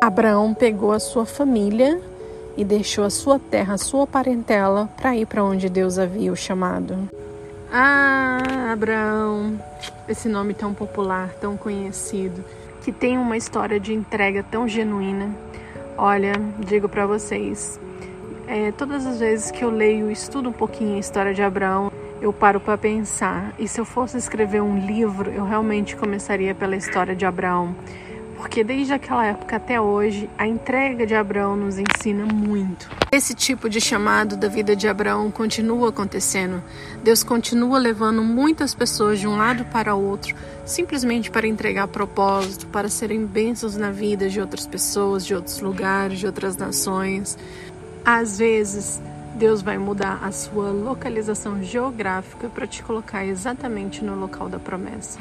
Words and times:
Abraão 0.00 0.54
pegou 0.54 0.92
a 0.92 1.00
sua 1.00 1.26
família 1.26 2.00
e 2.56 2.64
deixou 2.64 3.04
a 3.04 3.10
sua 3.10 3.36
terra, 3.38 3.74
a 3.74 3.78
sua 3.78 4.06
parentela, 4.06 4.88
para 4.96 5.16
ir 5.16 5.26
para 5.26 5.42
onde 5.42 5.68
Deus 5.68 5.98
havia 5.98 6.30
o 6.30 6.36
chamado. 6.36 7.08
Ah, 7.72 8.70
Abraão, 8.72 9.60
esse 10.08 10.28
nome 10.28 10.54
tão 10.54 10.72
popular, 10.72 11.30
tão 11.40 11.56
conhecido, 11.56 12.44
que 12.82 12.92
tem 12.92 13.18
uma 13.18 13.36
história 13.36 13.80
de 13.80 13.92
entrega 13.92 14.44
tão 14.48 14.68
genuína. 14.68 15.34
Olha, 15.96 16.32
digo 16.60 16.88
para 16.88 17.04
vocês, 17.04 17.80
é, 18.46 18.70
todas 18.70 19.04
as 19.04 19.18
vezes 19.18 19.50
que 19.50 19.64
eu 19.64 19.70
leio 19.70 20.08
e 20.08 20.12
estudo 20.12 20.48
um 20.48 20.52
pouquinho 20.52 20.94
a 20.94 21.00
história 21.00 21.34
de 21.34 21.42
Abraão, 21.42 21.90
eu 22.22 22.32
paro 22.32 22.60
para 22.60 22.78
pensar. 22.78 23.52
E 23.58 23.66
se 23.66 23.80
eu 23.80 23.84
fosse 23.84 24.16
escrever 24.16 24.62
um 24.62 24.78
livro, 24.78 25.28
eu 25.28 25.44
realmente 25.44 25.96
começaria 25.96 26.54
pela 26.54 26.76
história 26.76 27.16
de 27.16 27.26
Abraão 27.26 27.74
porque 28.38 28.62
desde 28.62 28.92
aquela 28.92 29.26
época 29.26 29.56
até 29.56 29.80
hoje, 29.80 30.30
a 30.38 30.46
entrega 30.46 31.04
de 31.04 31.14
Abraão 31.14 31.56
nos 31.56 31.76
ensina 31.76 32.24
muito. 32.24 32.88
Esse 33.10 33.34
tipo 33.34 33.68
de 33.68 33.80
chamado 33.80 34.36
da 34.36 34.46
vida 34.46 34.76
de 34.76 34.86
Abraão 34.86 35.28
continua 35.28 35.88
acontecendo. 35.88 36.62
Deus 37.02 37.24
continua 37.24 37.78
levando 37.78 38.22
muitas 38.22 38.74
pessoas 38.74 39.18
de 39.18 39.26
um 39.26 39.36
lado 39.36 39.64
para 39.64 39.94
o 39.94 40.02
outro, 40.02 40.36
simplesmente 40.64 41.32
para 41.32 41.48
entregar 41.48 41.88
propósito, 41.88 42.68
para 42.68 42.88
serem 42.88 43.26
bênçãos 43.26 43.76
na 43.76 43.90
vida 43.90 44.30
de 44.30 44.40
outras 44.40 44.66
pessoas, 44.66 45.26
de 45.26 45.34
outros 45.34 45.60
lugares, 45.60 46.20
de 46.20 46.26
outras 46.26 46.56
nações. 46.56 47.36
Às 48.04 48.38
vezes, 48.38 49.02
Deus 49.34 49.62
vai 49.62 49.78
mudar 49.78 50.20
a 50.22 50.30
sua 50.30 50.70
localização 50.70 51.60
geográfica 51.60 52.48
para 52.48 52.68
te 52.68 52.84
colocar 52.84 53.26
exatamente 53.26 54.04
no 54.04 54.14
local 54.14 54.48
da 54.48 54.60
promessa. 54.60 55.18